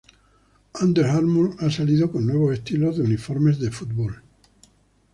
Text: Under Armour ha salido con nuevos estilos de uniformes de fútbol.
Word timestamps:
Under 0.81 1.05
Armour 1.05 1.57
ha 1.59 1.69
salido 1.69 2.11
con 2.11 2.25
nuevos 2.25 2.53
estilos 2.55 2.97
de 2.97 3.03
uniformes 3.03 3.59
de 3.59 3.69
fútbol. 3.69 4.23